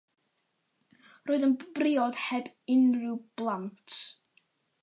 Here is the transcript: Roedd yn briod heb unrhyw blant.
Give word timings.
Roedd 1.31 1.45
yn 1.49 1.53
briod 1.79 2.19
heb 2.23 2.49
unrhyw 2.79 3.17
blant. 3.43 4.03